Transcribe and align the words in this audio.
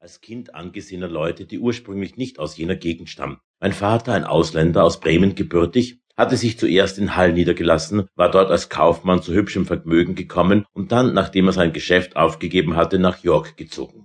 als 0.00 0.20
Kind 0.20 0.54
angesehener 0.54 1.08
Leute, 1.08 1.44
die 1.44 1.58
ursprünglich 1.58 2.16
nicht 2.16 2.38
aus 2.38 2.56
jener 2.56 2.76
Gegend 2.76 3.08
stammen. 3.08 3.38
Mein 3.60 3.72
Vater, 3.72 4.12
ein 4.12 4.24
Ausländer 4.24 4.84
aus 4.84 5.00
Bremen 5.00 5.34
gebürtig, 5.34 5.98
hatte 6.16 6.36
sich 6.36 6.56
zuerst 6.56 6.98
in 6.98 7.16
Hall 7.16 7.32
niedergelassen, 7.32 8.06
war 8.14 8.30
dort 8.30 8.50
als 8.50 8.68
Kaufmann 8.68 9.22
zu 9.22 9.32
hübschem 9.34 9.66
Vermögen 9.66 10.14
gekommen 10.14 10.64
und 10.72 10.92
dann, 10.92 11.14
nachdem 11.14 11.48
er 11.48 11.52
sein 11.52 11.72
Geschäft 11.72 12.14
aufgegeben 12.14 12.76
hatte, 12.76 13.00
nach 13.00 13.24
York 13.24 13.56
gezogen. 13.56 14.04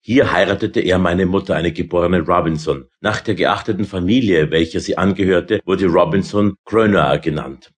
Hier 0.00 0.32
heiratete 0.32 0.80
er 0.80 0.98
meine 0.98 1.26
Mutter, 1.26 1.56
eine 1.56 1.72
geborene 1.72 2.20
Robinson. 2.20 2.86
Nach 3.00 3.20
der 3.20 3.34
geachteten 3.34 3.84
Familie, 3.84 4.50
welcher 4.50 4.80
sie 4.80 4.96
angehörte, 4.96 5.60
wurde 5.66 5.86
Robinson 5.86 6.56
Croner 6.64 7.18
genannt. 7.18 7.70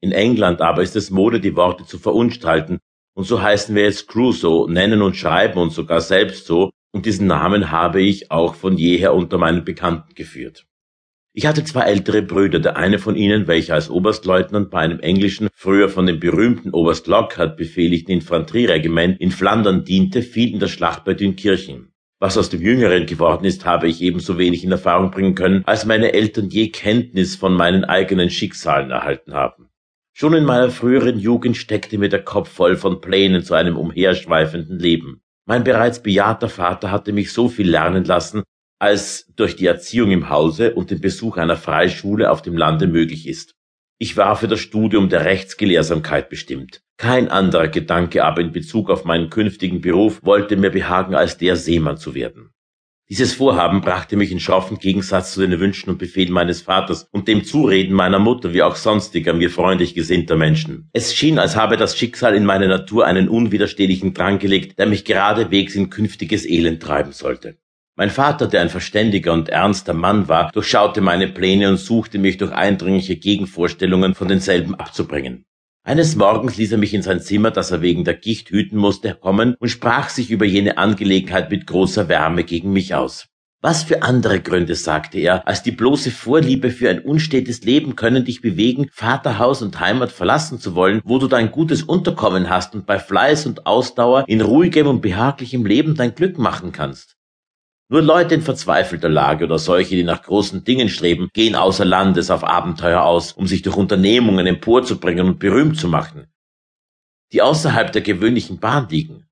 In 0.00 0.12
England 0.12 0.60
aber 0.60 0.82
ist 0.82 0.96
es 0.96 1.10
Mode, 1.10 1.40
die 1.40 1.56
Worte 1.56 1.86
zu 1.86 1.98
verunstalten, 1.98 2.80
und 3.14 3.24
so 3.24 3.42
heißen 3.42 3.74
wir 3.74 3.84
jetzt 3.84 4.08
Crusoe, 4.08 4.70
nennen 4.70 5.02
und 5.02 5.16
schreiben 5.16 5.58
uns 5.58 5.74
sogar 5.74 6.00
selbst 6.00 6.46
so, 6.46 6.70
und 6.92 7.06
diesen 7.06 7.26
Namen 7.26 7.70
habe 7.70 8.00
ich 8.00 8.30
auch 8.30 8.54
von 8.54 8.76
jeher 8.76 9.14
unter 9.14 9.38
meinen 9.38 9.64
Bekannten 9.64 10.14
geführt. 10.14 10.66
Ich 11.34 11.46
hatte 11.46 11.62
zwei 11.62 11.82
ältere 11.82 12.22
Brüder, 12.22 12.58
der 12.58 12.76
eine 12.76 12.98
von 12.98 13.14
ihnen, 13.14 13.46
welcher 13.46 13.74
als 13.74 13.90
Oberstleutnant 13.90 14.70
bei 14.70 14.80
einem 14.80 14.98
englischen, 14.98 15.48
früher 15.54 15.88
von 15.88 16.06
dem 16.06 16.18
berühmten 16.18 16.70
Oberst 16.70 17.06
Lockhart 17.06 17.56
befehligten 17.56 18.12
Infanterieregiment 18.12 19.20
in 19.20 19.30
Flandern 19.30 19.84
diente, 19.84 20.22
fiel 20.22 20.52
in 20.52 20.58
der 20.58 20.66
Schlacht 20.66 21.04
bei 21.04 21.14
Dünkirchen. 21.14 21.92
Was 22.18 22.36
aus 22.36 22.50
dem 22.50 22.60
Jüngeren 22.60 23.06
geworden 23.06 23.44
ist, 23.44 23.64
habe 23.64 23.86
ich 23.86 24.02
ebenso 24.02 24.38
wenig 24.38 24.64
in 24.64 24.72
Erfahrung 24.72 25.12
bringen 25.12 25.36
können, 25.36 25.62
als 25.66 25.86
meine 25.86 26.12
Eltern 26.12 26.48
je 26.48 26.70
Kenntnis 26.70 27.36
von 27.36 27.54
meinen 27.54 27.84
eigenen 27.84 28.30
Schicksalen 28.30 28.90
erhalten 28.90 29.34
haben. 29.34 29.68
Schon 30.12 30.34
in 30.34 30.44
meiner 30.44 30.70
früheren 30.70 31.20
Jugend 31.20 31.56
steckte 31.56 31.96
mir 31.96 32.08
der 32.08 32.24
Kopf 32.24 32.48
voll 32.48 32.76
von 32.76 33.00
Plänen 33.00 33.44
zu 33.44 33.54
einem 33.54 33.76
umherschweifenden 33.76 34.80
Leben. 34.80 35.22
Mein 35.48 35.64
bereits 35.64 36.02
bejahter 36.02 36.50
Vater 36.50 36.90
hatte 36.90 37.14
mich 37.14 37.32
so 37.32 37.48
viel 37.48 37.70
lernen 37.70 38.04
lassen, 38.04 38.42
als 38.78 39.32
durch 39.34 39.56
die 39.56 39.64
Erziehung 39.64 40.10
im 40.10 40.28
Hause 40.28 40.74
und 40.74 40.90
den 40.90 41.00
Besuch 41.00 41.38
einer 41.38 41.56
Freischule 41.56 42.30
auf 42.30 42.42
dem 42.42 42.54
Lande 42.54 42.86
möglich 42.86 43.26
ist. 43.26 43.54
Ich 43.98 44.18
war 44.18 44.36
für 44.36 44.46
das 44.46 44.60
Studium 44.60 45.08
der 45.08 45.24
Rechtsgelehrsamkeit 45.24 46.28
bestimmt. 46.28 46.82
Kein 46.98 47.30
anderer 47.30 47.68
Gedanke 47.68 48.24
aber 48.24 48.42
in 48.42 48.52
Bezug 48.52 48.90
auf 48.90 49.06
meinen 49.06 49.30
künftigen 49.30 49.80
Beruf 49.80 50.22
wollte 50.22 50.54
mir 50.58 50.70
behagen, 50.70 51.14
als 51.14 51.38
der 51.38 51.56
Seemann 51.56 51.96
zu 51.96 52.14
werden. 52.14 52.50
Dieses 53.10 53.32
Vorhaben 53.32 53.80
brachte 53.80 54.16
mich 54.16 54.30
in 54.30 54.38
schroffen 54.38 54.78
Gegensatz 54.78 55.32
zu 55.32 55.40
den 55.40 55.58
Wünschen 55.58 55.88
und 55.88 55.96
Befehlen 55.96 56.30
meines 56.30 56.60
Vaters 56.60 57.08
und 57.10 57.26
dem 57.26 57.42
Zureden 57.42 57.94
meiner 57.94 58.18
Mutter 58.18 58.52
wie 58.52 58.62
auch 58.62 58.76
sonstiger 58.76 59.32
mir 59.32 59.48
freundlich 59.48 59.94
gesinnter 59.94 60.36
Menschen. 60.36 60.90
Es 60.92 61.14
schien, 61.14 61.38
als 61.38 61.56
habe 61.56 61.78
das 61.78 61.96
Schicksal 61.96 62.34
in 62.34 62.44
meine 62.44 62.68
Natur 62.68 63.06
einen 63.06 63.30
unwiderstehlichen 63.30 64.12
Drang 64.12 64.38
gelegt, 64.38 64.78
der 64.78 64.84
mich 64.84 65.06
geradewegs 65.06 65.74
in 65.74 65.88
künftiges 65.88 66.44
Elend 66.44 66.82
treiben 66.82 67.12
sollte. 67.12 67.56
Mein 67.96 68.10
Vater, 68.10 68.46
der 68.46 68.60
ein 68.60 68.68
verständiger 68.68 69.32
und 69.32 69.48
ernster 69.48 69.94
Mann 69.94 70.28
war, 70.28 70.52
durchschaute 70.52 71.00
meine 71.00 71.28
Pläne 71.28 71.70
und 71.70 71.78
suchte 71.78 72.18
mich 72.18 72.36
durch 72.36 72.52
eindringliche 72.52 73.16
Gegenvorstellungen 73.16 74.14
von 74.14 74.28
denselben 74.28 74.74
abzubringen. 74.74 75.46
Eines 75.88 76.16
Morgens 76.16 76.58
ließ 76.58 76.72
er 76.72 76.76
mich 76.76 76.92
in 76.92 77.00
sein 77.00 77.22
Zimmer, 77.22 77.50
das 77.50 77.70
er 77.70 77.80
wegen 77.80 78.04
der 78.04 78.12
Gicht 78.12 78.50
hüten 78.50 78.76
musste, 78.76 79.14
kommen 79.14 79.54
und 79.58 79.70
sprach 79.70 80.10
sich 80.10 80.30
über 80.30 80.44
jene 80.44 80.76
Angelegenheit 80.76 81.50
mit 81.50 81.66
großer 81.66 82.10
Wärme 82.10 82.44
gegen 82.44 82.74
mich 82.74 82.94
aus. 82.94 83.28
Was 83.62 83.84
für 83.84 84.02
andere 84.02 84.40
Gründe, 84.40 84.74
sagte 84.74 85.18
er, 85.18 85.48
als 85.48 85.62
die 85.62 85.70
bloße 85.70 86.10
Vorliebe 86.10 86.72
für 86.72 86.90
ein 86.90 87.00
unstetes 87.00 87.62
Leben 87.62 87.96
können 87.96 88.26
dich 88.26 88.42
bewegen, 88.42 88.90
Vaterhaus 88.92 89.62
und 89.62 89.80
Heimat 89.80 90.12
verlassen 90.12 90.60
zu 90.60 90.74
wollen, 90.74 91.00
wo 91.04 91.16
du 91.16 91.26
dein 91.26 91.50
gutes 91.50 91.84
Unterkommen 91.84 92.50
hast 92.50 92.74
und 92.74 92.84
bei 92.84 92.98
Fleiß 92.98 93.46
und 93.46 93.64
Ausdauer 93.64 94.24
in 94.28 94.42
ruhigem 94.42 94.88
und 94.88 95.00
behaglichem 95.00 95.64
Leben 95.64 95.94
dein 95.94 96.14
Glück 96.14 96.36
machen 96.36 96.70
kannst. 96.70 97.17
Nur 97.90 98.02
Leute 98.02 98.34
in 98.34 98.42
verzweifelter 98.42 99.08
Lage 99.08 99.46
oder 99.46 99.58
solche, 99.58 99.96
die 99.96 100.04
nach 100.04 100.22
großen 100.22 100.62
Dingen 100.62 100.90
streben, 100.90 101.30
gehen 101.32 101.54
außer 101.54 101.86
Landes 101.86 102.30
auf 102.30 102.44
Abenteuer 102.44 103.02
aus, 103.02 103.32
um 103.32 103.46
sich 103.46 103.62
durch 103.62 103.76
Unternehmungen 103.76 104.46
emporzubringen 104.46 105.26
und 105.26 105.38
berühmt 105.38 105.78
zu 105.78 105.88
machen, 105.88 106.26
die 107.32 107.40
außerhalb 107.40 107.90
der 107.90 108.02
gewöhnlichen 108.02 108.58
Bahn 108.58 108.88
liegen. 108.90 109.24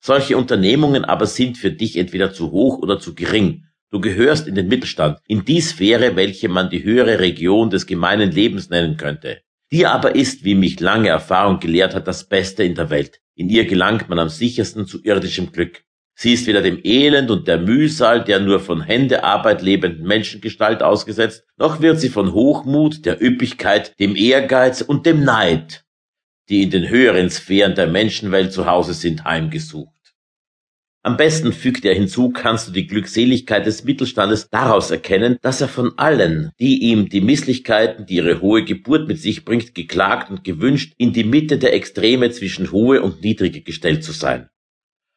Solche 0.00 0.36
Unternehmungen 0.36 1.04
aber 1.04 1.26
sind 1.26 1.58
für 1.58 1.72
dich 1.72 1.96
entweder 1.96 2.32
zu 2.32 2.52
hoch 2.52 2.78
oder 2.78 3.00
zu 3.00 3.16
gering. 3.16 3.64
Du 3.90 4.00
gehörst 4.00 4.46
in 4.46 4.54
den 4.54 4.68
Mittelstand, 4.68 5.18
in 5.26 5.44
die 5.44 5.60
Sphäre, 5.60 6.14
welche 6.14 6.48
man 6.48 6.70
die 6.70 6.84
höhere 6.84 7.18
Region 7.18 7.70
des 7.70 7.84
gemeinen 7.84 8.30
Lebens 8.30 8.70
nennen 8.70 8.96
könnte. 8.96 9.40
Die 9.72 9.86
aber 9.86 10.14
ist, 10.14 10.44
wie 10.44 10.54
mich 10.54 10.78
lange 10.78 11.08
Erfahrung 11.08 11.58
gelehrt 11.58 11.96
hat, 11.96 12.06
das 12.06 12.28
Beste 12.28 12.62
in 12.62 12.76
der 12.76 12.90
Welt. 12.90 13.20
In 13.34 13.48
ihr 13.48 13.64
gelangt 13.64 14.08
man 14.08 14.20
am 14.20 14.28
sichersten 14.28 14.86
zu 14.86 15.02
irdischem 15.02 15.50
Glück. 15.50 15.82
Sie 16.16 16.32
ist 16.32 16.46
weder 16.46 16.62
dem 16.62 16.78
Elend 16.84 17.30
und 17.30 17.48
der 17.48 17.58
Mühsal 17.58 18.22
der 18.22 18.38
nur 18.38 18.60
von 18.60 18.80
Händearbeit 18.82 19.62
lebenden 19.62 20.06
Menschengestalt 20.06 20.82
ausgesetzt, 20.82 21.44
noch 21.56 21.80
wird 21.80 22.00
sie 22.00 22.08
von 22.08 22.32
Hochmut, 22.32 23.04
der 23.04 23.20
Üppigkeit, 23.20 23.98
dem 23.98 24.14
Ehrgeiz 24.14 24.80
und 24.80 25.06
dem 25.06 25.24
Neid, 25.24 25.84
die 26.48 26.62
in 26.62 26.70
den 26.70 26.88
höheren 26.88 27.30
Sphären 27.30 27.74
der 27.74 27.88
Menschenwelt 27.88 28.52
zu 28.52 28.66
Hause 28.66 28.94
sind, 28.94 29.24
heimgesucht. 29.24 29.94
Am 31.02 31.18
besten 31.18 31.52
fügt 31.52 31.84
er 31.84 31.94
hinzu, 31.94 32.30
kannst 32.30 32.68
du 32.68 32.72
die 32.72 32.86
Glückseligkeit 32.86 33.66
des 33.66 33.84
Mittelstandes 33.84 34.48
daraus 34.48 34.90
erkennen, 34.90 35.36
dass 35.42 35.60
er 35.60 35.68
von 35.68 35.98
allen, 35.98 36.50
die 36.58 36.82
ihm 36.82 37.10
die 37.10 37.20
Misslichkeiten, 37.20 38.06
die 38.06 38.14
ihre 38.14 38.40
hohe 38.40 38.64
Geburt 38.64 39.06
mit 39.06 39.20
sich 39.20 39.44
bringt, 39.44 39.74
geklagt 39.74 40.30
und 40.30 40.44
gewünscht, 40.44 40.94
in 40.96 41.12
die 41.12 41.24
Mitte 41.24 41.58
der 41.58 41.74
Extreme 41.74 42.30
zwischen 42.30 42.72
hohe 42.72 43.02
und 43.02 43.22
niedrige 43.22 43.60
gestellt 43.60 44.02
zu 44.02 44.12
sein. 44.12 44.48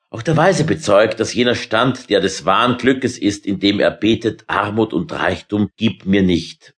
Auch 0.10 0.22
der 0.22 0.38
Weise 0.38 0.64
bezeugt, 0.64 1.20
dass 1.20 1.34
jener 1.34 1.56
Stand, 1.56 2.10
der 2.10 2.22
des 2.22 2.46
wahren 2.46 2.78
Glückes 2.78 3.18
ist, 3.18 3.46
in 3.46 3.60
dem 3.60 3.82
er 3.82 3.92
betet, 3.92 4.46
Armut 4.48 4.94
und 4.94 5.12
Reichtum 5.12 5.70
gibt 5.76 6.06
mir 6.06 6.24
nicht. 6.24 6.74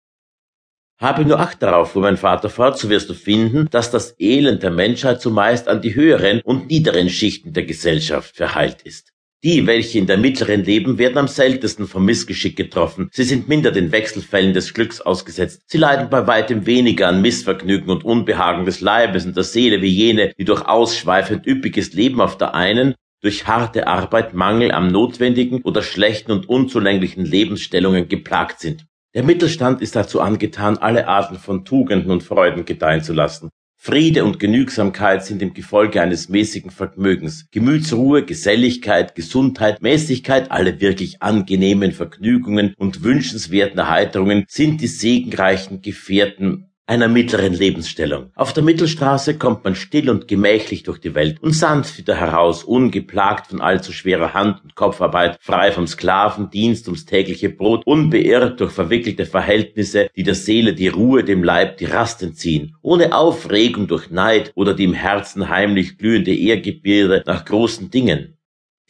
Habe 0.98 1.26
nur 1.26 1.38
Acht 1.38 1.62
darauf, 1.62 1.92
fuhr 1.92 2.02
mein 2.02 2.16
Vater 2.16 2.48
fort, 2.48 2.78
so 2.78 2.88
wirst 2.88 3.10
du 3.10 3.14
finden, 3.14 3.68
dass 3.70 3.90
das 3.90 4.18
Elend 4.18 4.62
der 4.62 4.70
Menschheit 4.70 5.20
zumeist 5.20 5.68
an 5.68 5.82
die 5.82 5.94
höheren 5.94 6.40
und 6.40 6.68
niederen 6.68 7.10
Schichten 7.10 7.52
der 7.52 7.64
Gesellschaft 7.64 8.34
verheilt 8.34 8.82
ist. 8.82 9.12
Die, 9.44 9.66
welche 9.66 9.98
in 9.98 10.06
der 10.06 10.16
mittleren 10.16 10.64
leben, 10.64 10.98
werden 10.98 11.18
am 11.18 11.28
seltensten 11.28 11.86
vom 11.86 12.06
Missgeschick 12.06 12.56
getroffen. 12.56 13.10
Sie 13.12 13.22
sind 13.22 13.46
minder 13.46 13.70
den 13.70 13.92
Wechselfällen 13.92 14.54
des 14.54 14.74
Glücks 14.74 15.00
ausgesetzt. 15.00 15.62
Sie 15.66 15.78
leiden 15.78 16.10
bei 16.10 16.26
weitem 16.26 16.66
weniger 16.66 17.06
an 17.08 17.22
Missvergnügen 17.22 17.90
und 17.90 18.04
Unbehagen 18.04 18.64
des 18.64 18.80
Leibes 18.80 19.26
und 19.26 19.36
der 19.36 19.44
Seele 19.44 19.80
wie 19.82 19.86
jene, 19.90 20.32
die 20.36 20.44
durch 20.44 20.62
ausschweifend 20.62 21.46
üppiges 21.46 21.92
Leben 21.92 22.20
auf 22.20 22.36
der 22.38 22.54
einen 22.54 22.94
durch 23.20 23.46
harte 23.46 23.86
Arbeit, 23.86 24.34
Mangel 24.34 24.72
am 24.72 24.88
notwendigen 24.88 25.62
oder 25.62 25.82
schlechten 25.82 26.32
und 26.32 26.48
unzulänglichen 26.48 27.24
Lebensstellungen 27.24 28.08
geplagt 28.08 28.60
sind. 28.60 28.86
Der 29.14 29.22
Mittelstand 29.22 29.80
ist 29.80 29.96
dazu 29.96 30.20
angetan, 30.20 30.78
alle 30.78 31.08
Arten 31.08 31.36
von 31.36 31.64
Tugenden 31.64 32.10
und 32.10 32.22
Freuden 32.22 32.64
gedeihen 32.64 33.02
zu 33.02 33.12
lassen. 33.12 33.50
Friede 33.80 34.24
und 34.24 34.40
Genügsamkeit 34.40 35.24
sind 35.24 35.40
im 35.40 35.54
Gefolge 35.54 36.02
eines 36.02 36.28
mäßigen 36.28 36.72
Vermögens. 36.72 37.46
Gemütsruhe, 37.52 38.24
Geselligkeit, 38.24 39.14
Gesundheit, 39.14 39.80
Mäßigkeit, 39.80 40.50
alle 40.50 40.80
wirklich 40.80 41.22
angenehmen 41.22 41.92
Vergnügungen 41.92 42.74
und 42.76 43.04
wünschenswerten 43.04 43.78
Erheiterungen 43.78 44.44
sind 44.48 44.80
die 44.80 44.88
segenreichen 44.88 45.80
Gefährten 45.80 46.67
einer 46.88 47.08
mittleren 47.08 47.52
Lebensstellung. 47.52 48.30
Auf 48.34 48.54
der 48.54 48.62
Mittelstraße 48.62 49.36
kommt 49.36 49.62
man 49.62 49.74
still 49.74 50.08
und 50.08 50.26
gemächlich 50.26 50.84
durch 50.84 50.98
die 50.98 51.14
Welt 51.14 51.36
und 51.42 51.54
sanft 51.54 51.98
wieder 51.98 52.14
heraus, 52.14 52.64
ungeplagt 52.64 53.48
von 53.48 53.60
allzu 53.60 53.92
schwerer 53.92 54.32
Hand- 54.32 54.62
und 54.64 54.74
Kopfarbeit, 54.74 55.36
frei 55.40 55.70
vom 55.70 55.86
Sklavendienst 55.86 56.88
ums 56.88 57.04
tägliche 57.04 57.50
Brot, 57.50 57.82
unbeirrt 57.84 58.60
durch 58.60 58.72
verwickelte 58.72 59.26
Verhältnisse, 59.26 60.08
die 60.16 60.22
der 60.22 60.34
Seele 60.34 60.72
die 60.72 60.88
Ruhe, 60.88 61.24
dem 61.24 61.44
Leib 61.44 61.76
die 61.76 61.84
Rast 61.84 62.22
entziehen, 62.22 62.74
ohne 62.80 63.14
Aufregung 63.14 63.86
durch 63.86 64.10
Neid 64.10 64.52
oder 64.54 64.72
die 64.72 64.84
im 64.84 64.94
Herzen 64.94 65.50
heimlich 65.50 65.98
glühende 65.98 66.34
Ehrgebirde 66.34 67.22
nach 67.26 67.44
großen 67.44 67.90
Dingen. 67.90 68.37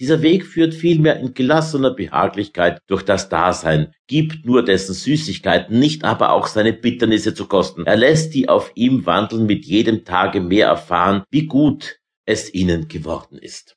Dieser 0.01 0.23
Weg 0.23 0.47
führt 0.47 0.75
vielmehr 0.75 1.19
in 1.19 1.35
gelassener 1.35 1.91
Behaglichkeit 1.91 2.81
durch 2.87 3.03
das 3.03 3.29
Dasein, 3.29 3.93
gibt 4.07 4.47
nur 4.47 4.65
dessen 4.65 4.95
Süßigkeiten, 4.95 5.77
nicht 5.77 6.05
aber 6.05 6.33
auch 6.33 6.47
seine 6.47 6.73
Bitternisse 6.73 7.35
zu 7.35 7.47
kosten. 7.47 7.85
Er 7.85 7.97
lässt 7.97 8.33
die 8.35 8.49
auf 8.49 8.71
ihm 8.77 9.07
wandeln 9.07 9.47
mit 9.47 9.65
jedem 9.65 10.05
Tage 10.05 10.41
mehr 10.41 10.69
erfahren, 10.69 11.25
wie 11.31 11.47
gut 11.47 11.99
es 12.27 12.55
ihnen 12.55 12.87
geworden 12.87 13.39
ist. 13.39 13.75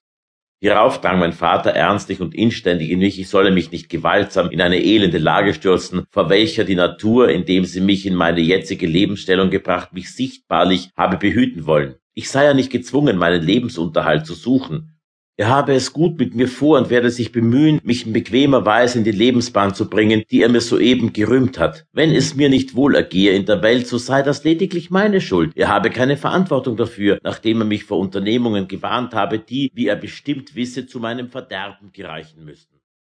Hierauf 0.63 1.01
drang 1.01 1.17
mein 1.17 1.33
Vater 1.33 1.71
ernstlich 1.71 2.21
und 2.21 2.35
inständig 2.35 2.91
in 2.91 2.99
mich, 2.99 3.19
ich 3.19 3.29
solle 3.29 3.49
mich 3.49 3.71
nicht 3.71 3.89
gewaltsam 3.89 4.51
in 4.51 4.61
eine 4.61 4.83
elende 4.83 5.17
Lage 5.17 5.55
stürzen, 5.55 6.03
vor 6.11 6.29
welcher 6.29 6.65
die 6.65 6.75
Natur, 6.75 7.29
indem 7.29 7.65
sie 7.65 7.81
mich 7.81 8.05
in 8.05 8.13
meine 8.13 8.41
jetzige 8.41 8.85
Lebensstellung 8.85 9.49
gebracht, 9.49 9.91
mich 9.93 10.13
sichtbarlich 10.13 10.91
habe 10.95 11.17
behüten 11.17 11.65
wollen. 11.65 11.95
Ich 12.13 12.29
sei 12.29 12.45
ja 12.45 12.53
nicht 12.53 12.69
gezwungen, 12.69 13.17
meinen 13.17 13.41
Lebensunterhalt 13.41 14.27
zu 14.27 14.35
suchen. 14.35 15.00
Er 15.37 15.47
habe 15.47 15.73
es 15.73 15.93
gut 15.93 16.19
mit 16.19 16.35
mir 16.35 16.47
vor 16.47 16.77
und 16.77 16.89
werde 16.89 17.09
sich 17.09 17.31
bemühen, 17.31 17.79
mich 17.83 18.05
in 18.05 18.13
bequemer 18.13 18.65
Weise 18.65 18.97
in 18.97 19.03
die 19.03 19.11
Lebensbahn 19.11 19.73
zu 19.73 19.89
bringen, 19.89 20.23
die 20.29 20.41
er 20.41 20.49
mir 20.49 20.61
soeben 20.61 21.13
gerühmt 21.13 21.57
hat. 21.57 21.85
Wenn 21.93 22.11
es 22.11 22.35
mir 22.35 22.49
nicht 22.49 22.75
wohl 22.75 22.95
ergehe 22.95 23.31
in 23.31 23.45
der 23.45 23.63
Welt, 23.63 23.87
so 23.87 23.97
sei 23.97 24.21
das 24.21 24.43
lediglich 24.43 24.91
meine 24.91 25.21
Schuld. 25.21 25.53
Er 25.55 25.69
habe 25.69 25.89
keine 25.89 26.17
Verantwortung 26.17 26.75
dafür, 26.75 27.17
nachdem 27.23 27.61
er 27.61 27.65
mich 27.65 27.85
vor 27.85 27.97
Unternehmungen 27.99 28.67
gewarnt 28.67 29.13
habe, 29.13 29.39
die, 29.39 29.71
wie 29.73 29.87
er 29.87 29.95
bestimmt 29.95 30.55
wisse, 30.55 30.85
zu 30.85 30.99
meinem 30.99 31.29
Verderben 31.29 31.91
gereichen 31.93 32.43
müssten. 32.43 32.80